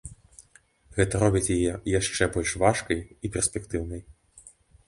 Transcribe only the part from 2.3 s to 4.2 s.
больш важкай і перспектыўнай.